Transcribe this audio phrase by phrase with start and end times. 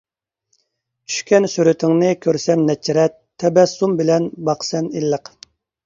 [1.11, 5.37] چۈشكەن سۈرىتىڭنى كۆرسەم نەچچە رەت، تەبەسسۇم بىلەن باقىسەن ئىللىق.